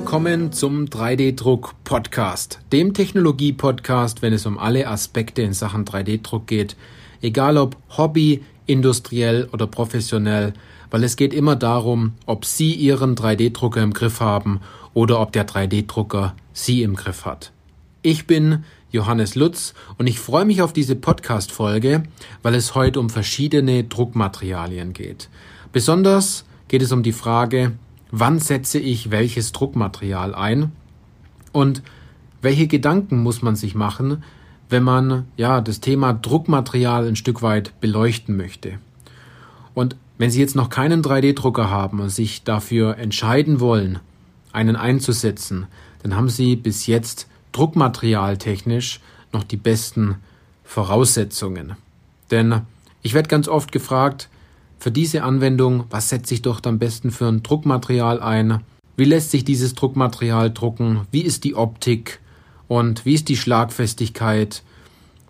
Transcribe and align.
Willkommen 0.00 0.50
zum 0.50 0.86
3D-Druck 0.86 1.74
Podcast, 1.84 2.60
dem 2.72 2.94
Technologie-Podcast, 2.94 4.22
wenn 4.22 4.32
es 4.32 4.46
um 4.46 4.56
alle 4.56 4.88
Aspekte 4.88 5.42
in 5.42 5.52
Sachen 5.52 5.84
3D-Druck 5.84 6.46
geht, 6.46 6.74
egal 7.20 7.58
ob 7.58 7.76
Hobby, 7.98 8.42
industriell 8.64 9.50
oder 9.52 9.66
professionell, 9.66 10.54
weil 10.90 11.04
es 11.04 11.16
geht 11.16 11.34
immer 11.34 11.54
darum, 11.54 12.14
ob 12.24 12.46
Sie 12.46 12.72
Ihren 12.72 13.14
3D-Drucker 13.14 13.82
im 13.82 13.92
Griff 13.92 14.20
haben 14.20 14.60
oder 14.94 15.20
ob 15.20 15.32
der 15.32 15.46
3D-Drucker 15.46 16.34
Sie 16.54 16.82
im 16.82 16.96
Griff 16.96 17.26
hat. 17.26 17.52
Ich 18.00 18.26
bin 18.26 18.64
Johannes 18.90 19.34
Lutz 19.34 19.74
und 19.98 20.06
ich 20.06 20.18
freue 20.18 20.46
mich 20.46 20.62
auf 20.62 20.72
diese 20.72 20.96
Podcast-Folge, 20.96 22.04
weil 22.42 22.54
es 22.54 22.74
heute 22.74 22.98
um 23.00 23.10
verschiedene 23.10 23.84
Druckmaterialien 23.84 24.94
geht. 24.94 25.28
Besonders 25.72 26.46
geht 26.68 26.80
es 26.80 26.90
um 26.90 27.02
die 27.02 27.12
Frage, 27.12 27.72
wann 28.10 28.38
setze 28.38 28.78
ich 28.78 29.10
welches 29.10 29.52
Druckmaterial 29.52 30.34
ein 30.34 30.72
und 31.52 31.82
welche 32.42 32.66
Gedanken 32.66 33.22
muss 33.22 33.42
man 33.42 33.56
sich 33.56 33.74
machen, 33.74 34.22
wenn 34.68 34.82
man 34.82 35.26
ja 35.36 35.60
das 35.60 35.80
Thema 35.80 36.12
Druckmaterial 36.12 37.06
ein 37.06 37.16
Stück 37.16 37.42
weit 37.42 37.78
beleuchten 37.80 38.36
möchte. 38.36 38.78
Und 39.74 39.96
wenn 40.18 40.30
Sie 40.30 40.40
jetzt 40.40 40.56
noch 40.56 40.70
keinen 40.70 41.02
3D-Drucker 41.02 41.70
haben 41.70 42.00
und 42.00 42.10
sich 42.10 42.44
dafür 42.44 42.98
entscheiden 42.98 43.60
wollen, 43.60 43.98
einen 44.52 44.76
einzusetzen, 44.76 45.66
dann 46.02 46.14
haben 46.16 46.28
Sie 46.28 46.56
bis 46.56 46.86
jetzt 46.86 47.28
druckmaterialtechnisch 47.52 49.00
noch 49.32 49.44
die 49.44 49.56
besten 49.56 50.16
Voraussetzungen. 50.64 51.74
Denn 52.30 52.62
ich 53.02 53.14
werde 53.14 53.28
ganz 53.28 53.48
oft 53.48 53.72
gefragt, 53.72 54.28
für 54.80 54.90
diese 54.90 55.22
Anwendung, 55.22 55.84
was 55.90 56.08
setze 56.08 56.32
ich 56.32 56.42
doch 56.42 56.64
am 56.64 56.78
besten 56.78 57.10
für 57.10 57.28
ein 57.28 57.42
Druckmaterial 57.42 58.20
ein? 58.20 58.60
Wie 58.96 59.04
lässt 59.04 59.30
sich 59.30 59.44
dieses 59.44 59.74
Druckmaterial 59.74 60.50
drucken? 60.50 61.02
Wie 61.12 61.20
ist 61.20 61.44
die 61.44 61.54
Optik? 61.54 62.18
Und 62.66 63.04
wie 63.04 63.12
ist 63.12 63.28
die 63.28 63.36
Schlagfestigkeit? 63.36 64.62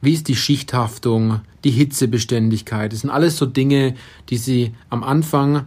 Wie 0.00 0.14
ist 0.14 0.28
die 0.28 0.36
Schichthaftung? 0.36 1.40
Die 1.64 1.72
Hitzebeständigkeit? 1.72 2.92
Das 2.92 3.00
sind 3.00 3.10
alles 3.10 3.36
so 3.36 3.44
Dinge, 3.44 3.96
die 4.28 4.36
Sie 4.36 4.72
am 4.88 5.02
Anfang 5.02 5.66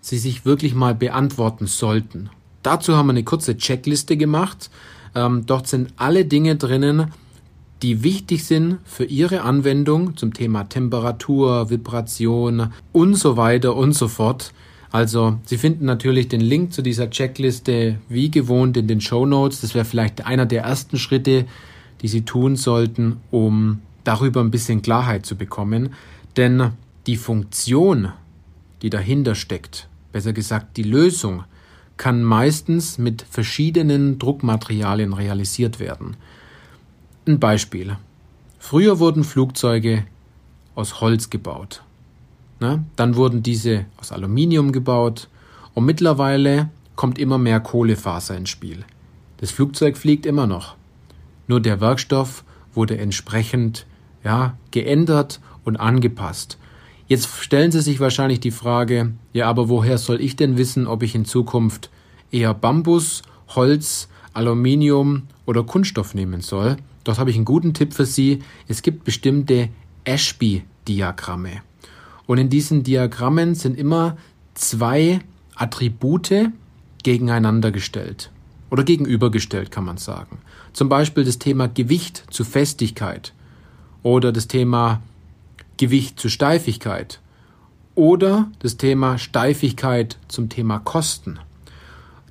Sie 0.00 0.18
sich 0.18 0.44
wirklich 0.44 0.74
mal 0.74 0.96
beantworten 0.96 1.68
sollten. 1.68 2.28
Dazu 2.64 2.96
haben 2.96 3.06
wir 3.06 3.12
eine 3.12 3.22
kurze 3.22 3.56
Checkliste 3.56 4.16
gemacht, 4.16 4.68
ähm, 5.14 5.46
dort 5.46 5.68
sind 5.68 5.92
alle 5.96 6.24
Dinge 6.24 6.56
drinnen, 6.56 7.12
die 7.82 8.04
wichtig 8.04 8.44
sind 8.44 8.78
für 8.84 9.04
Ihre 9.04 9.42
Anwendung 9.42 10.16
zum 10.16 10.32
Thema 10.32 10.64
Temperatur, 10.64 11.68
Vibration 11.68 12.72
und 12.92 13.16
so 13.16 13.36
weiter 13.36 13.74
und 13.74 13.92
so 13.92 14.06
fort. 14.06 14.52
Also 14.92 15.38
Sie 15.44 15.58
finden 15.58 15.84
natürlich 15.84 16.28
den 16.28 16.40
Link 16.40 16.72
zu 16.72 16.82
dieser 16.82 17.10
Checkliste 17.10 17.98
wie 18.08 18.30
gewohnt 18.30 18.76
in 18.76 18.86
den 18.86 19.00
Show 19.00 19.26
Notes. 19.26 19.62
Das 19.62 19.74
wäre 19.74 19.84
vielleicht 19.84 20.26
einer 20.26 20.46
der 20.46 20.62
ersten 20.62 20.96
Schritte, 20.96 21.46
die 22.02 22.08
Sie 22.08 22.22
tun 22.22 22.56
sollten, 22.56 23.16
um 23.30 23.80
darüber 24.04 24.40
ein 24.40 24.50
bisschen 24.50 24.82
Klarheit 24.82 25.26
zu 25.26 25.34
bekommen. 25.34 25.94
Denn 26.36 26.72
die 27.06 27.16
Funktion, 27.16 28.12
die 28.82 28.90
dahinter 28.90 29.34
steckt, 29.34 29.88
besser 30.12 30.32
gesagt 30.32 30.76
die 30.76 30.82
Lösung, 30.84 31.44
kann 31.96 32.22
meistens 32.22 32.98
mit 32.98 33.22
verschiedenen 33.28 34.18
Druckmaterialien 34.18 35.12
realisiert 35.14 35.80
werden. 35.80 36.16
Ein 37.24 37.38
Beispiel. 37.38 37.96
Früher 38.58 38.98
wurden 38.98 39.22
Flugzeuge 39.22 40.04
aus 40.74 41.00
Holz 41.00 41.30
gebaut. 41.30 41.84
Ne? 42.58 42.84
Dann 42.96 43.14
wurden 43.14 43.44
diese 43.44 43.84
aus 43.96 44.10
Aluminium 44.10 44.72
gebaut 44.72 45.28
und 45.72 45.84
mittlerweile 45.84 46.70
kommt 46.96 47.20
immer 47.20 47.38
mehr 47.38 47.60
Kohlefaser 47.60 48.36
ins 48.36 48.50
Spiel. 48.50 48.84
Das 49.36 49.52
Flugzeug 49.52 49.96
fliegt 49.96 50.26
immer 50.26 50.48
noch. 50.48 50.74
Nur 51.46 51.60
der 51.60 51.80
Werkstoff 51.80 52.42
wurde 52.74 52.98
entsprechend 52.98 53.86
ja, 54.24 54.56
geändert 54.72 55.40
und 55.64 55.76
angepasst. 55.76 56.58
Jetzt 57.06 57.28
stellen 57.40 57.70
Sie 57.70 57.82
sich 57.82 58.00
wahrscheinlich 58.00 58.40
die 58.40 58.50
Frage, 58.50 59.12
ja, 59.32 59.48
aber 59.48 59.68
woher 59.68 59.98
soll 59.98 60.20
ich 60.20 60.34
denn 60.34 60.56
wissen, 60.56 60.88
ob 60.88 61.04
ich 61.04 61.14
in 61.14 61.24
Zukunft 61.24 61.88
eher 62.32 62.52
Bambus, 62.52 63.22
Holz, 63.48 64.08
Aluminium 64.32 65.22
oder 65.46 65.62
Kunststoff 65.62 66.14
nehmen 66.14 66.40
soll? 66.40 66.78
Dort 67.04 67.18
habe 67.18 67.30
ich 67.30 67.36
einen 67.36 67.44
guten 67.44 67.74
Tipp 67.74 67.94
für 67.94 68.06
Sie. 68.06 68.40
Es 68.68 68.82
gibt 68.82 69.04
bestimmte 69.04 69.68
Ashby-Diagramme. 70.04 71.62
Und 72.26 72.38
in 72.38 72.48
diesen 72.48 72.82
Diagrammen 72.82 73.54
sind 73.54 73.76
immer 73.76 74.16
zwei 74.54 75.20
Attribute 75.54 76.50
gegeneinander 77.02 77.70
gestellt. 77.70 78.30
Oder 78.70 78.84
gegenübergestellt, 78.84 79.70
kann 79.70 79.84
man 79.84 79.98
sagen. 79.98 80.38
Zum 80.72 80.88
Beispiel 80.88 81.24
das 81.24 81.38
Thema 81.38 81.68
Gewicht 81.68 82.24
zu 82.30 82.44
Festigkeit. 82.44 83.34
Oder 84.02 84.32
das 84.32 84.48
Thema 84.48 85.02
Gewicht 85.76 86.18
zu 86.18 86.28
Steifigkeit. 86.28 87.20
Oder 87.94 88.50
das 88.60 88.78
Thema 88.78 89.18
Steifigkeit 89.18 90.16
zum 90.28 90.48
Thema 90.48 90.78
Kosten. 90.78 91.38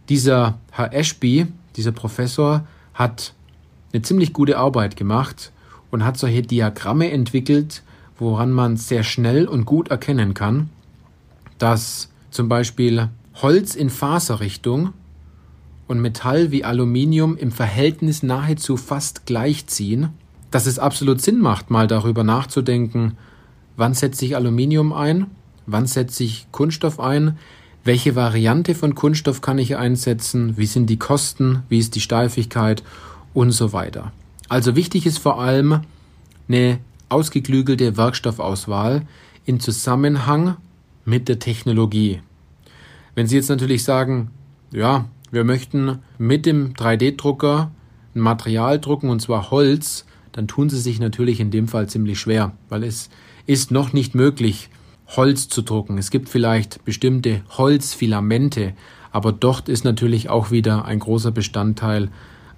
Dieser 0.09 0.57
Herr 0.71 0.93
Ashby, 0.93 1.47
dieser 1.75 1.91
Professor, 1.91 2.65
hat 2.93 3.33
eine 3.93 4.01
ziemlich 4.01 4.33
gute 4.33 4.57
Arbeit 4.57 4.95
gemacht 4.95 5.51
und 5.89 6.03
hat 6.03 6.17
solche 6.17 6.41
Diagramme 6.41 7.11
entwickelt, 7.11 7.83
woran 8.17 8.51
man 8.51 8.77
sehr 8.77 9.03
schnell 9.03 9.47
und 9.47 9.65
gut 9.65 9.89
erkennen 9.89 10.33
kann, 10.33 10.69
dass 11.57 12.09
zum 12.29 12.47
Beispiel 12.47 13.09
Holz 13.41 13.75
in 13.75 13.89
Faserrichtung 13.89 14.93
und 15.87 15.99
Metall 15.99 16.51
wie 16.51 16.63
Aluminium 16.63 17.35
im 17.35 17.51
Verhältnis 17.51 18.23
nahezu 18.23 18.77
fast 18.77 19.25
gleichziehen, 19.25 20.09
dass 20.51 20.65
es 20.65 20.79
absolut 20.79 21.21
Sinn 21.21 21.39
macht, 21.39 21.69
mal 21.69 21.87
darüber 21.87 22.23
nachzudenken, 22.23 23.17
wann 23.77 23.93
setze 23.93 24.25
ich 24.25 24.35
Aluminium 24.35 24.93
ein, 24.93 25.27
wann 25.65 25.87
setze 25.87 26.23
ich 26.23 26.47
Kunststoff 26.51 26.99
ein, 26.99 27.37
welche 27.83 28.15
Variante 28.15 28.75
von 28.75 28.95
Kunststoff 28.95 29.41
kann 29.41 29.57
ich 29.57 29.75
einsetzen, 29.75 30.55
wie 30.57 30.67
sind 30.67 30.89
die 30.89 30.99
Kosten, 30.99 31.63
wie 31.67 31.79
ist 31.79 31.95
die 31.95 32.01
Steifigkeit 32.01 32.83
und 33.33 33.51
so 33.51 33.73
weiter. 33.73 34.11
Also 34.49 34.75
wichtig 34.75 35.05
ist 35.05 35.19
vor 35.19 35.39
allem 35.39 35.81
eine 36.47 36.79
ausgeklügelte 37.09 37.97
Werkstoffauswahl 37.97 39.05
in 39.45 39.59
Zusammenhang 39.59 40.57
mit 41.05 41.27
der 41.27 41.39
Technologie. 41.39 42.21
Wenn 43.15 43.27
Sie 43.27 43.35
jetzt 43.35 43.49
natürlich 43.49 43.83
sagen, 43.83 44.31
ja, 44.71 45.05
wir 45.31 45.43
möchten 45.43 45.99
mit 46.17 46.45
dem 46.45 46.73
3D-Drucker 46.73 47.71
ein 48.15 48.19
Material 48.19 48.79
drucken 48.79 49.09
und 49.09 49.21
zwar 49.21 49.51
Holz, 49.51 50.05
dann 50.31 50.47
tun 50.47 50.69
Sie 50.69 50.79
sich 50.79 50.99
natürlich 50.99 51.39
in 51.39 51.51
dem 51.51 51.67
Fall 51.67 51.87
ziemlich 51.87 52.19
schwer, 52.19 52.53
weil 52.69 52.83
es 52.83 53.09
ist 53.45 53.71
noch 53.71 53.93
nicht 53.93 54.15
möglich, 54.15 54.69
Holz 55.07 55.49
zu 55.49 55.61
drucken. 55.61 55.97
Es 55.97 56.11
gibt 56.11 56.29
vielleicht 56.29 56.85
bestimmte 56.85 57.41
Holzfilamente, 57.49 58.73
aber 59.11 59.33
dort 59.33 59.67
ist 59.67 59.83
natürlich 59.83 60.29
auch 60.29 60.51
wieder 60.51 60.85
ein 60.85 60.99
großer 60.99 61.31
Bestandteil 61.31 62.09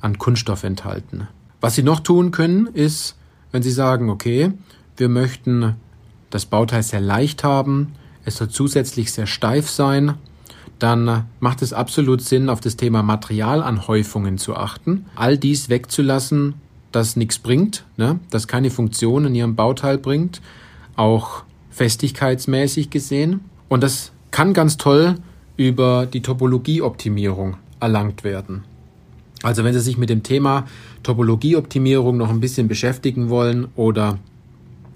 an 0.03 0.17
Kunststoff 0.17 0.63
enthalten. 0.63 1.27
Was 1.61 1.75
Sie 1.75 1.83
noch 1.83 2.01
tun 2.01 2.31
können, 2.31 2.67
ist, 2.67 3.15
wenn 3.51 3.63
Sie 3.63 3.71
sagen, 3.71 4.09
okay, 4.09 4.51
wir 4.97 5.09
möchten 5.09 5.75
das 6.29 6.45
Bauteil 6.45 6.83
sehr 6.83 7.01
leicht 7.01 7.43
haben, 7.43 7.93
es 8.25 8.37
soll 8.37 8.49
zusätzlich 8.49 9.11
sehr 9.11 9.27
steif 9.27 9.69
sein, 9.69 10.15
dann 10.79 11.25
macht 11.39 11.61
es 11.61 11.71
absolut 11.71 12.21
Sinn, 12.21 12.49
auf 12.49 12.59
das 12.59 12.75
Thema 12.75 13.03
Materialanhäufungen 13.03 14.37
zu 14.37 14.55
achten, 14.55 15.05
all 15.15 15.37
dies 15.37 15.69
wegzulassen, 15.69 16.55
das 16.91 17.15
nichts 17.15 17.39
bringt, 17.39 17.85
ne? 17.95 18.19
das 18.29 18.47
keine 18.47 18.69
Funktion 18.69 19.25
in 19.25 19.35
Ihrem 19.35 19.55
Bauteil 19.55 19.97
bringt, 19.97 20.41
auch 20.95 21.43
festigkeitsmäßig 21.69 22.89
gesehen. 22.89 23.41
Und 23.69 23.81
das 23.81 24.11
kann 24.31 24.53
ganz 24.53 24.77
toll 24.77 25.15
über 25.55 26.05
die 26.05 26.21
Topologieoptimierung 26.21 27.57
erlangt 27.79 28.23
werden. 28.23 28.63
Also 29.43 29.63
wenn 29.63 29.73
Sie 29.73 29.81
sich 29.81 29.97
mit 29.97 30.09
dem 30.09 30.23
Thema 30.23 30.65
Topologieoptimierung 31.03 32.17
noch 32.17 32.29
ein 32.29 32.39
bisschen 32.39 32.67
beschäftigen 32.67 33.29
wollen 33.29 33.67
oder 33.75 34.17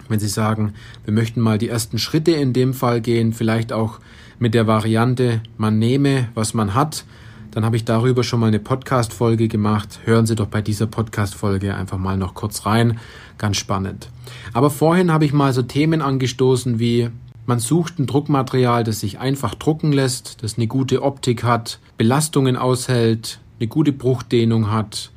wenn 0.09 0.19
Sie 0.19 0.29
sagen, 0.29 0.73
wir 1.05 1.13
möchten 1.13 1.41
mal 1.41 1.57
die 1.57 1.69
ersten 1.69 1.99
Schritte 1.99 2.31
in 2.31 2.53
dem 2.53 2.73
Fall 2.73 3.01
gehen, 3.01 3.33
vielleicht 3.33 3.71
auch 3.73 3.99
mit 4.39 4.53
der 4.53 4.65
Variante, 4.65 5.41
man 5.57 5.77
nehme, 5.77 6.29
was 6.33 6.53
man 6.53 6.73
hat, 6.73 7.05
dann 7.51 7.65
habe 7.65 7.75
ich 7.75 7.85
darüber 7.85 8.23
schon 8.23 8.39
mal 8.39 8.47
eine 8.47 8.59
Podcast-Folge 8.59 9.47
gemacht. 9.47 9.99
Hören 10.05 10.25
Sie 10.25 10.35
doch 10.35 10.47
bei 10.47 10.61
dieser 10.61 10.88
Podcast-Folge 10.88 11.75
einfach 11.75 11.97
mal 11.97 12.15
noch 12.17 12.35
kurz 12.35 12.65
rein. 12.65 12.99
Ganz 13.38 13.57
spannend. 13.57 14.09
Aber 14.53 14.69
vorhin 14.69 15.11
habe 15.11 15.25
ich 15.25 15.33
mal 15.33 15.53
so 15.53 15.61
Themen 15.61 16.01
angestoßen 16.01 16.79
wie 16.79 17.09
man 17.47 17.59
sucht 17.59 17.97
ein 17.97 18.07
Druckmaterial, 18.07 18.83
das 18.83 18.99
sich 18.99 19.19
einfach 19.19 19.55
drucken 19.55 19.94
lässt, 19.94 20.44
das 20.44 20.57
eine 20.57 20.67
gute 20.67 21.01
Optik 21.01 21.45
hat, 21.45 21.79
Belastungen 21.97 22.57
aushält, 22.57 23.39
eine 23.59 23.68
gute 23.68 23.92
Bruchdehnung 23.92 24.71
hat, 24.71 25.12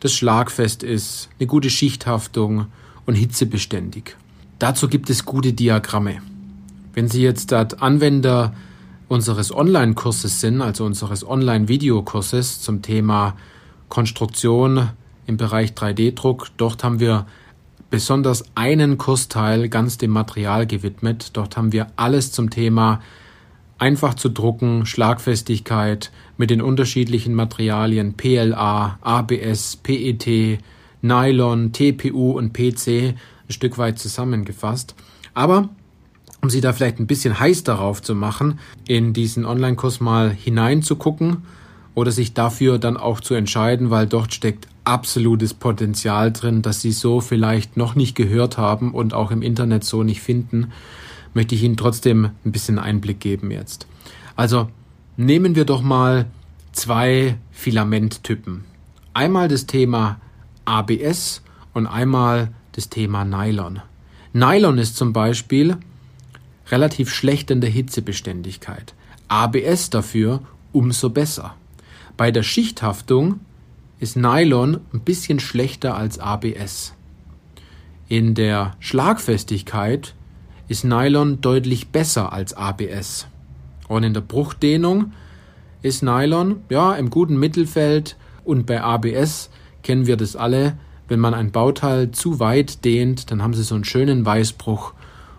das 0.00 0.12
schlagfest 0.12 0.82
ist, 0.82 1.28
eine 1.38 1.46
gute 1.46 1.70
Schichthaftung 1.70 2.66
und 3.06 3.14
hitzebeständig. 3.14 4.16
Dazu 4.58 4.88
gibt 4.88 5.10
es 5.10 5.24
gute 5.24 5.52
Diagramme. 5.52 6.22
Wenn 6.94 7.08
Sie 7.08 7.22
jetzt 7.22 7.52
als 7.52 7.74
Anwender 7.74 8.54
unseres 9.08 9.54
Online-Kurses 9.54 10.40
sind, 10.40 10.62
also 10.62 10.84
unseres 10.84 11.26
Online-Videokurses 11.26 12.60
zum 12.60 12.82
Thema 12.82 13.36
Konstruktion 13.88 14.90
im 15.26 15.36
Bereich 15.36 15.72
3D-Druck. 15.72 16.48
Dort 16.56 16.82
haben 16.82 17.00
wir 17.00 17.26
besonders 17.90 18.44
einen 18.54 18.98
Kursteil 18.98 19.68
ganz 19.68 19.98
dem 19.98 20.10
Material 20.10 20.66
gewidmet. 20.66 21.30
Dort 21.34 21.56
haben 21.56 21.72
wir 21.72 21.88
alles 21.96 22.32
zum 22.32 22.50
Thema 22.50 23.00
einfach 23.78 24.14
zu 24.14 24.28
drucken, 24.28 24.86
Schlagfestigkeit 24.86 26.10
mit 26.36 26.50
den 26.50 26.62
unterschiedlichen 26.62 27.34
Materialien 27.34 28.14
PLA, 28.14 28.98
ABS, 29.00 29.76
PET, 29.76 30.58
Nylon, 31.02 31.72
TPU 31.72 32.32
und 32.32 32.52
PC 32.52 32.88
ein 33.48 33.52
Stück 33.52 33.78
weit 33.78 33.98
zusammengefasst. 33.98 34.94
Aber 35.34 35.68
um 36.42 36.50
Sie 36.50 36.60
da 36.60 36.72
vielleicht 36.72 36.98
ein 36.98 37.06
bisschen 37.06 37.38
heiß 37.38 37.64
darauf 37.64 38.02
zu 38.02 38.14
machen, 38.14 38.58
in 38.86 39.12
diesen 39.12 39.44
Online-Kurs 39.44 40.00
mal 40.00 40.30
hineinzugucken 40.30 41.38
oder 41.94 42.10
sich 42.10 42.34
dafür 42.34 42.78
dann 42.78 42.96
auch 42.96 43.20
zu 43.20 43.34
entscheiden, 43.34 43.90
weil 43.90 44.06
dort 44.06 44.34
steckt 44.34 44.68
absolutes 44.84 45.54
Potenzial 45.54 46.32
drin, 46.32 46.62
das 46.62 46.82
Sie 46.82 46.92
so 46.92 47.20
vielleicht 47.20 47.76
noch 47.76 47.94
nicht 47.94 48.14
gehört 48.14 48.58
haben 48.58 48.94
und 48.94 49.14
auch 49.14 49.30
im 49.30 49.42
Internet 49.42 49.84
so 49.84 50.02
nicht 50.02 50.20
finden, 50.20 50.72
möchte 51.36 51.54
ich 51.54 51.62
Ihnen 51.62 51.76
trotzdem 51.76 52.30
ein 52.46 52.50
bisschen 52.50 52.78
Einblick 52.78 53.20
geben 53.20 53.50
jetzt. 53.50 53.86
Also 54.36 54.70
nehmen 55.18 55.54
wir 55.54 55.66
doch 55.66 55.82
mal 55.82 56.26
zwei 56.72 57.36
Filamenttypen. 57.52 58.64
Einmal 59.12 59.46
das 59.46 59.66
Thema 59.66 60.18
ABS 60.64 61.42
und 61.74 61.86
einmal 61.86 62.52
das 62.72 62.88
Thema 62.88 63.26
Nylon. 63.26 63.80
Nylon 64.32 64.78
ist 64.78 64.96
zum 64.96 65.12
Beispiel 65.12 65.76
relativ 66.70 67.12
schlecht 67.12 67.50
in 67.50 67.60
der 67.60 67.70
Hitzebeständigkeit. 67.70 68.94
ABS 69.28 69.90
dafür 69.90 70.40
umso 70.72 71.10
besser. 71.10 71.54
Bei 72.16 72.30
der 72.30 72.44
Schichthaftung 72.44 73.40
ist 74.00 74.16
Nylon 74.16 74.80
ein 74.92 75.00
bisschen 75.00 75.38
schlechter 75.38 75.98
als 75.98 76.18
ABS. 76.18 76.94
In 78.08 78.34
der 78.34 78.74
Schlagfestigkeit 78.80 80.14
ist 80.68 80.84
Nylon 80.84 81.40
deutlich 81.40 81.88
besser 81.88 82.32
als 82.32 82.54
ABS. 82.54 83.26
Und 83.88 84.02
in 84.02 84.14
der 84.14 84.20
Bruchdehnung 84.20 85.12
ist 85.82 86.02
Nylon 86.02 86.62
ja 86.68 86.94
im 86.94 87.10
guten 87.10 87.38
Mittelfeld 87.38 88.16
und 88.44 88.66
bei 88.66 88.82
ABS 88.82 89.50
kennen 89.82 90.06
wir 90.06 90.16
das 90.16 90.34
alle, 90.34 90.76
wenn 91.08 91.20
man 91.20 91.34
ein 91.34 91.52
Bauteil 91.52 92.10
zu 92.10 92.40
weit 92.40 92.84
dehnt, 92.84 93.30
dann 93.30 93.42
haben 93.42 93.54
Sie 93.54 93.62
so 93.62 93.74
einen 93.76 93.84
schönen 93.84 94.26
Weißbruch 94.26 94.92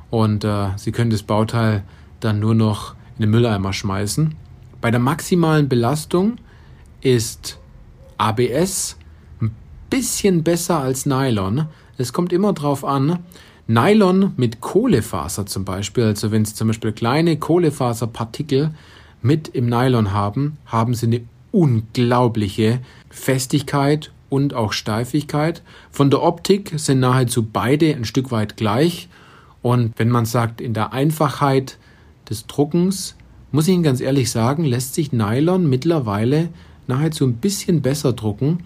und 0.09 0.43
äh, 0.45 0.69
Sie 0.77 0.91
können 0.91 1.09
das 1.09 1.23
Bauteil 1.23 1.83
dann 2.21 2.39
nur 2.39 2.55
noch 2.55 2.95
in 3.17 3.23
den 3.23 3.31
Mülleimer 3.31 3.73
schmeißen. 3.73 4.35
Bei 4.79 4.91
der 4.91 4.99
maximalen 4.99 5.67
Belastung 5.67 6.37
ist 7.01 7.59
ABS 8.17 8.97
ein 9.41 9.53
bisschen 9.89 10.43
besser 10.43 10.79
als 10.79 11.05
Nylon. 11.05 11.67
Es 11.97 12.13
kommt 12.13 12.31
immer 12.31 12.53
drauf 12.53 12.85
an. 12.85 13.19
Nylon 13.67 14.33
mit 14.37 14.61
Kohlefaser 14.61 15.45
zum 15.45 15.65
Beispiel, 15.65 16.05
also 16.05 16.31
wenn 16.31 16.45
Sie 16.45 16.53
zum 16.53 16.69
Beispiel 16.69 16.93
kleine 16.93 17.37
Kohlefaserpartikel 17.37 18.71
mit 19.21 19.49
im 19.49 19.67
Nylon 19.67 20.13
haben, 20.13 20.57
haben 20.65 20.93
Sie 20.93 21.07
eine 21.07 21.21
unglaubliche 21.51 22.79
Festigkeit 23.09 24.11
und 24.29 24.53
auch 24.53 24.71
Steifigkeit. 24.71 25.61
Von 25.91 26.09
der 26.09 26.23
Optik 26.23 26.73
sind 26.77 27.01
nahezu 27.01 27.43
beide 27.43 27.93
ein 27.93 28.05
Stück 28.05 28.31
weit 28.31 28.55
gleich. 28.55 29.09
Und 29.61 29.93
wenn 29.97 30.09
man 30.09 30.25
sagt, 30.25 30.61
in 30.61 30.73
der 30.73 30.93
Einfachheit 30.93 31.77
des 32.29 32.47
Druckens, 32.47 33.15
muss 33.51 33.67
ich 33.67 33.73
Ihnen 33.73 33.83
ganz 33.83 33.99
ehrlich 33.99 34.31
sagen, 34.31 34.63
lässt 34.63 34.93
sich 34.93 35.11
Nylon 35.11 35.69
mittlerweile 35.69 36.49
nahezu 36.87 37.25
ein 37.25 37.35
bisschen 37.35 37.81
besser 37.81 38.13
drucken 38.13 38.59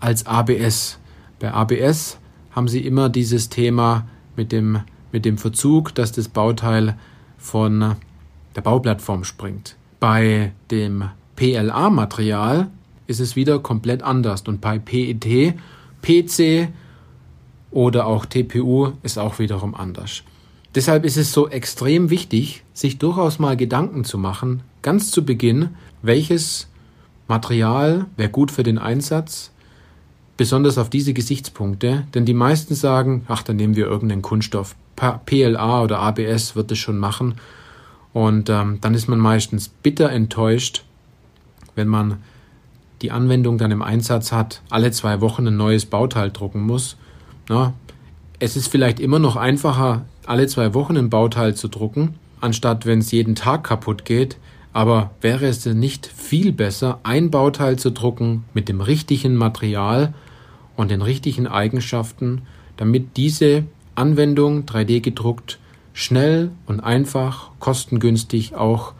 als 0.00 0.26
ABS. 0.26 0.98
Bei 1.38 1.52
ABS 1.52 2.18
haben 2.50 2.66
Sie 2.66 2.80
immer 2.80 3.08
dieses 3.08 3.48
Thema 3.48 4.06
mit 4.36 4.52
dem, 4.52 4.80
mit 5.12 5.24
dem 5.24 5.38
Verzug, 5.38 5.94
dass 5.94 6.12
das 6.12 6.28
Bauteil 6.28 6.96
von 7.38 7.96
der 8.56 8.60
Bauplattform 8.60 9.24
springt. 9.24 9.76
Bei 9.98 10.52
dem 10.70 11.04
PLA-Material 11.36 12.70
ist 13.06 13.20
es 13.20 13.36
wieder 13.36 13.58
komplett 13.58 14.02
anders. 14.02 14.42
Und 14.42 14.60
bei 14.60 14.78
PET, 14.78 15.54
PC 16.02 16.68
oder 17.70 18.06
auch 18.06 18.24
TPU 18.24 18.92
ist 19.02 19.18
auch 19.18 19.38
wiederum 19.38 19.74
anders. 19.74 20.22
Deshalb 20.74 21.04
ist 21.04 21.16
es 21.16 21.32
so 21.32 21.48
extrem 21.48 22.10
wichtig, 22.10 22.62
sich 22.72 22.98
durchaus 22.98 23.38
mal 23.38 23.56
Gedanken 23.56 24.04
zu 24.04 24.18
machen, 24.18 24.62
ganz 24.82 25.10
zu 25.10 25.24
Beginn, 25.24 25.70
welches 26.02 26.68
Material 27.26 28.06
wäre 28.16 28.30
gut 28.30 28.50
für 28.50 28.62
den 28.62 28.78
Einsatz, 28.78 29.50
besonders 30.40 30.78
auf 30.78 30.88
diese 30.88 31.12
Gesichtspunkte, 31.12 32.06
denn 32.14 32.24
die 32.24 32.32
meisten 32.32 32.74
sagen, 32.74 33.26
ach, 33.28 33.42
dann 33.42 33.56
nehmen 33.56 33.76
wir 33.76 33.84
irgendeinen 33.84 34.22
Kunststoff. 34.22 34.74
PLA 34.96 35.82
oder 35.82 35.98
ABS 35.98 36.56
wird 36.56 36.72
es 36.72 36.78
schon 36.78 36.96
machen. 36.96 37.34
Und 38.14 38.48
ähm, 38.48 38.78
dann 38.80 38.94
ist 38.94 39.06
man 39.06 39.18
meistens 39.18 39.68
bitter 39.68 40.08
enttäuscht, 40.08 40.82
wenn 41.74 41.88
man 41.88 42.22
die 43.02 43.10
Anwendung 43.10 43.58
dann 43.58 43.70
im 43.70 43.82
Einsatz 43.82 44.32
hat, 44.32 44.62
alle 44.70 44.90
zwei 44.92 45.20
Wochen 45.20 45.46
ein 45.46 45.58
neues 45.58 45.84
Bauteil 45.84 46.30
drucken 46.30 46.62
muss. 46.62 46.96
Na, 47.50 47.74
es 48.38 48.56
ist 48.56 48.68
vielleicht 48.68 48.98
immer 48.98 49.18
noch 49.18 49.36
einfacher, 49.36 50.06
alle 50.24 50.46
zwei 50.46 50.72
Wochen 50.72 50.96
ein 50.96 51.10
Bauteil 51.10 51.54
zu 51.54 51.68
drucken, 51.68 52.14
anstatt 52.40 52.86
wenn 52.86 53.00
es 53.00 53.10
jeden 53.10 53.34
Tag 53.34 53.64
kaputt 53.64 54.06
geht. 54.06 54.38
Aber 54.72 55.10
wäre 55.20 55.48
es 55.48 55.64
denn 55.64 55.80
nicht 55.80 56.06
viel 56.06 56.52
besser, 56.52 56.98
ein 57.02 57.30
Bauteil 57.30 57.78
zu 57.78 57.92
drucken 57.92 58.44
mit 58.54 58.70
dem 58.70 58.80
richtigen 58.80 59.36
Material 59.36 60.14
und 60.80 60.90
den 60.90 61.02
richtigen 61.02 61.46
Eigenschaften, 61.46 62.42
damit 62.78 63.18
diese 63.18 63.64
Anwendung 63.94 64.64
3D 64.64 65.00
gedruckt 65.00 65.58
schnell 65.92 66.52
und 66.64 66.80
einfach, 66.80 67.50
kostengünstig 67.58 68.54
auch 68.54 68.94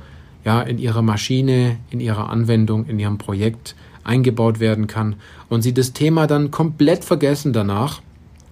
ja 0.45 0.61
in 0.61 0.79
ihrer 0.79 1.01
Maschine, 1.01 1.79
in 1.89 2.01
ihrer 2.01 2.29
Anwendung, 2.29 2.85
in 2.87 2.99
ihrem 2.99 3.17
Projekt 3.17 3.75
eingebaut 4.05 4.61
werden 4.61 4.89
kann 4.89 5.17
und 5.49 5.63
sie 5.63 5.73
das 5.73 5.95
Thema 5.95 6.27
dann 6.27 6.51
komplett 6.51 7.03
vergessen 7.03 7.55
danach 7.55 8.03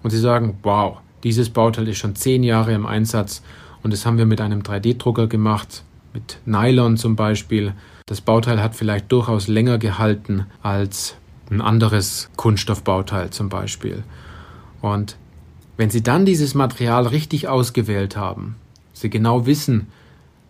und 0.02 0.08
sie 0.08 0.18
sagen, 0.18 0.56
wow, 0.62 0.97
dieses 1.23 1.50
Bauteil 1.50 1.87
ist 1.88 1.99
schon 1.99 2.16
zehn 2.16 2.42
Jahre 2.42 2.73
im 2.73 2.87
Einsatz 2.87 3.42
und 3.82 3.92
das 3.92 4.06
haben 4.06 4.16
wir 4.16 4.26
mit 4.26 4.40
einem 4.40 4.62
3D-Drucker 4.62 5.26
gemacht, 5.26 5.82
mit 6.14 6.38
Nylon 6.47 6.97
zum 6.97 7.14
Beispiel. 7.14 7.75
Das 8.06 8.23
Bauteil 8.23 8.62
hat 8.62 8.75
vielleicht 8.75 9.12
durchaus 9.12 9.49
länger 9.49 9.76
gehalten 9.76 10.47
als 10.62 11.17
ein 11.50 11.60
anderes 11.60 12.30
Kunststoffbauteil 12.36 13.30
zum 13.30 13.48
Beispiel. 13.48 14.02
Und 14.80 15.16
wenn 15.76 15.90
Sie 15.90 16.02
dann 16.02 16.26
dieses 16.26 16.54
Material 16.54 17.06
richtig 17.06 17.48
ausgewählt 17.48 18.16
haben, 18.16 18.56
Sie 18.92 19.10
genau 19.10 19.46
wissen, 19.46 19.86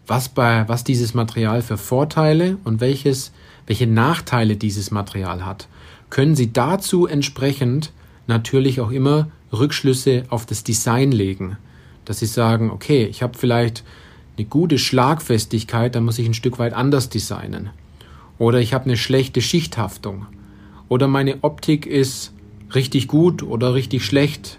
was, 0.07 0.29
bei, 0.29 0.67
was 0.69 0.85
dieses 0.85 1.13
Material 1.15 1.61
für 1.61 1.77
Vorteile 1.77 2.57
und 2.65 2.81
welches 2.81 3.33
welche 3.69 3.87
Nachteile 3.87 4.57
dieses 4.57 4.91
Material 4.91 5.45
hat, 5.45 5.69
können 6.11 6.35
Sie 6.35 6.53
dazu 6.53 7.07
entsprechend 7.07 7.93
natürlich 8.27 8.81
auch 8.81 8.91
immer 8.91 9.29
Rückschlüsse 9.53 10.25
auf 10.31 10.47
das 10.47 10.65
Design 10.65 11.13
legen. 11.13 11.59
Dass 12.07 12.21
Sie 12.21 12.27
sagen, 12.27 12.71
okay, 12.71 13.05
ich 13.05 13.23
habe 13.23 13.37
vielleicht 13.37 13.85
eine 14.37 14.47
gute 14.47 14.79
Schlagfestigkeit, 14.79 15.95
dann 15.95 16.05
muss 16.05 16.19
ich 16.19 16.27
ein 16.27 16.35
Stück 16.35 16.59
weit 16.59 16.73
anders 16.73 17.11
designen. 17.11 17.71
Oder 18.39 18.61
ich 18.61 18.73
habe 18.73 18.87
eine 18.87 18.97
schlechte 18.97 19.43
Schichthaftung. 19.43 20.27
Oder 20.89 21.09
meine 21.09 21.39
Optik 21.43 21.87
ist 21.87 22.33
richtig 22.75 23.09
gut 23.09 23.43
oder 23.43 23.75
richtig 23.75 24.05
schlecht. 24.05 24.59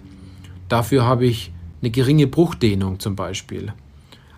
Dafür 0.67 1.05
habe 1.05 1.25
ich 1.25 1.51
eine 1.81 1.91
geringe 1.91 2.27
Bruchdehnung 2.27 2.99
zum 2.99 3.15
Beispiel. 3.15 3.73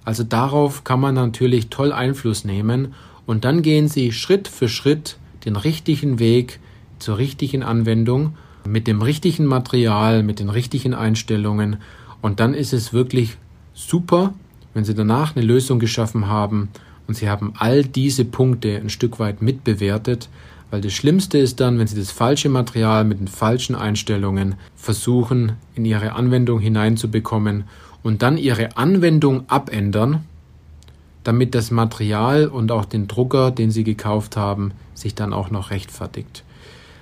Also 0.04 0.24
darauf 0.24 0.84
kann 0.84 1.00
man 1.00 1.16
natürlich 1.16 1.70
toll 1.70 1.92
Einfluss 1.92 2.46
nehmen 2.46 2.94
und 3.26 3.46
dann 3.46 3.62
gehen 3.62 3.88
Sie 3.88 4.12
Schritt 4.12 4.48
für 4.48 4.68
Schritt 4.68 5.18
den 5.46 5.56
richtigen 5.56 6.20
Weg 6.20 6.60
zur 7.00 7.18
richtigen 7.18 7.64
Anwendung 7.64 8.36
mit 8.66 8.88
dem 8.88 9.02
richtigen 9.02 9.46
Material, 9.46 10.24
mit 10.24 10.40
den 10.40 10.50
richtigen 10.50 10.94
Einstellungen. 10.94 11.78
Und 12.22 12.40
dann 12.40 12.54
ist 12.54 12.74
es 12.74 12.94
wirklich 12.94 13.38
super, 13.74 14.34
wenn 14.74 14.86
Sie 14.86 14.94
danach 14.94 15.36
eine 15.36 15.46
Lösung 15.46 15.80
geschaffen 15.80 16.28
haben 16.28 16.70
und 17.08 17.16
Sie 17.16 17.30
haben 17.30 17.54
all 17.58 17.84
diese 17.84 18.26
Punkte 18.26 18.78
ein 18.78 18.90
Stück 18.90 19.20
weit 19.20 19.42
mitbewertet, 19.42 20.30
weil 20.72 20.82
das 20.82 20.94
Schlimmste 20.94 21.38
ist 21.38 21.60
dann, 21.60 21.78
wenn 21.78 21.88
Sie 21.88 22.00
das 22.00 22.12
falsche 22.12 22.50
Material 22.50 23.04
mit 23.04 23.20
den 23.20 23.28
falschen 23.28 23.76
Einstellungen 23.76 24.56
versuchen, 24.76 25.54
in 25.76 25.86
Ihre 25.86 26.14
Anwendung 26.14 26.60
hineinzubekommen 26.60 27.66
und 28.02 28.24
dann 28.24 28.38
Ihre 28.38 28.78
Anwendung 28.78 29.44
abändern 29.48 30.26
damit 31.24 31.54
das 31.56 31.72
Material 31.72 32.48
und 32.48 32.72
auch 32.72 32.86
den 32.86 33.08
Drucker, 33.08 33.52
den 33.52 33.72
Sie 33.72 33.84
gekauft 33.84 34.38
haben, 34.38 34.72
sich 34.94 35.16
dann 35.16 35.34
auch 35.34 35.52
noch 35.52 35.72
rechtfertigt. 35.72 36.44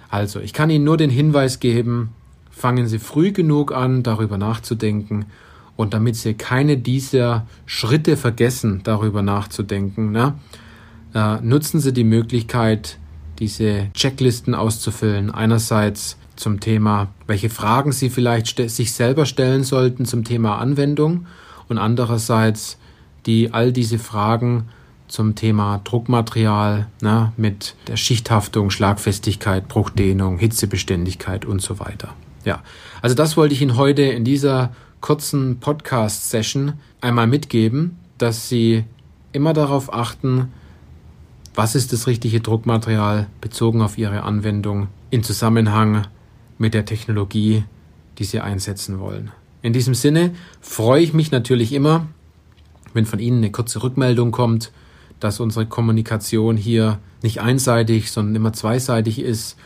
Also, 0.10 0.40
ich 0.40 0.54
kann 0.54 0.70
Ihnen 0.70 0.84
nur 0.84 0.98
den 0.98 1.10
Hinweis 1.10 1.60
geben, 1.60 2.10
fangen 2.52 2.88
Sie 2.88 3.00
früh 3.00 3.32
genug 3.32 3.72
an, 3.72 4.04
darüber 4.04 4.38
nachzudenken 4.38 5.26
Und 5.78 5.94
damit 5.94 6.18
Sie 6.18 6.34
keine 6.34 6.78
dieser 6.78 7.48
Schritte 7.66 8.18
vergessen, 8.18 8.82
darüber 8.84 9.22
nachzudenken, 9.22 10.12
ne, 10.12 10.34
äh, 11.14 11.40
nutzen 11.42 11.80
Sie 11.80 11.94
die 11.94 12.04
Möglichkeit, 12.04 12.98
diese 13.40 13.90
Checklisten 13.94 14.54
auszufüllen. 14.54 15.32
Einerseits 15.32 16.18
zum 16.36 16.60
Thema, 16.60 17.08
welche 17.28 17.50
Fragen 17.50 17.92
Sie 17.92 18.10
vielleicht 18.10 18.70
sich 18.70 18.94
selber 18.94 19.26
stellen 19.26 19.64
sollten 19.64 20.06
zum 20.06 20.24
Thema 20.24 20.58
Anwendung 20.58 21.26
und 21.68 21.78
andererseits 21.78 22.78
die 23.26 23.54
all 23.54 23.72
diese 23.72 24.00
Fragen 24.00 24.70
zum 25.08 25.36
Thema 25.36 25.82
Druckmaterial 25.84 26.88
ne, 27.02 27.34
mit 27.36 27.76
der 27.88 27.98
Schichthaftung, 27.98 28.70
Schlagfestigkeit, 28.70 29.68
Bruchdehnung, 29.68 30.38
Hitzebeständigkeit 30.38 31.46
und 31.46 31.62
so 31.62 31.80
weiter. 31.80 32.14
Ja, 32.46 32.62
also 33.02 33.16
das 33.16 33.36
wollte 33.36 33.54
ich 33.54 33.62
Ihnen 33.62 33.76
heute 33.76 34.04
in 34.04 34.24
dieser 34.24 34.72
kurzen 35.02 35.60
Podcast-Session 35.60 36.74
einmal 37.02 37.28
mitgeben, 37.28 37.98
dass 38.18 38.50
Sie 38.50 38.86
immer 39.32 39.54
darauf 39.54 39.94
achten, 39.94 40.52
was 41.60 41.76
ist 41.76 41.92
das 41.92 42.08
richtige 42.08 42.40
Druckmaterial 42.40 43.28
bezogen 43.42 43.82
auf 43.82 43.98
Ihre 43.98 44.24
Anwendung 44.24 44.88
in 45.10 45.24
Zusammenhang 45.24 46.08
mit 46.58 46.74
der 46.74 46.86
Technologie, 46.86 47.66
die 48.18 48.24
Sie 48.24 48.40
einsetzen 48.40 49.02
wollen. 49.02 49.32
In 49.62 49.74
diesem 49.74 49.94
Sinne 49.94 50.34
freue 50.62 51.04
ich 51.04 51.14
mich 51.14 51.32
natürlich 51.32 51.74
immer, 51.74 52.08
wenn 52.94 53.06
von 53.06 53.20
Ihnen 53.20 53.40
eine 53.40 53.52
kurze 53.52 53.84
Rückmeldung 53.84 54.32
kommt, 54.32 54.72
dass 55.20 55.42
unsere 55.42 55.66
Kommunikation 55.66 56.56
hier 56.56 57.00
nicht 57.24 57.42
einseitig, 57.42 58.10
sondern 58.10 58.38
immer 58.38 58.54
zweiseitig 58.54 59.20
ist. 59.20 59.58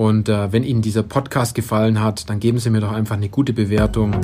Und 0.00 0.30
äh, 0.30 0.50
wenn 0.50 0.64
Ihnen 0.64 0.80
dieser 0.80 1.02
Podcast 1.02 1.54
gefallen 1.54 2.00
hat, 2.00 2.30
dann 2.30 2.40
geben 2.40 2.58
Sie 2.58 2.70
mir 2.70 2.80
doch 2.80 2.90
einfach 2.90 3.16
eine 3.16 3.28
gute 3.28 3.52
Bewertung 3.52 4.16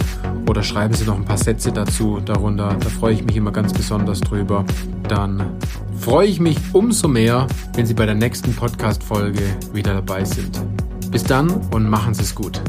oder 0.49 0.63
schreiben 0.63 0.95
Sie 0.95 1.05
noch 1.05 1.17
ein 1.17 1.27
paar 1.27 1.37
Sätze 1.37 1.71
dazu 1.71 2.19
darunter. 2.25 2.75
Da 2.81 2.89
freue 2.89 3.13
ich 3.13 3.23
mich 3.23 3.37
immer 3.37 3.53
ganz 3.53 3.75
besonders 3.75 4.23
drüber. 4.23 4.65
Dann 5.07 5.45
freue 5.99 6.29
ich 6.29 6.41
mich 6.41 6.57
umso 6.73 7.09
mehr, 7.09 7.47
wenn 7.75 7.85
Sie 7.85 7.93
bei 7.93 8.07
der 8.07 8.15
nächsten 8.15 8.55
Podcast-Folge 8.55 9.43
wieder 9.75 9.93
dabei 9.93 10.25
sind. 10.25 10.59
Bis 11.11 11.25
dann 11.25 11.51
und 11.51 11.91
machen 11.91 12.15
Sie 12.15 12.23
es 12.23 12.35
gut. 12.35 12.63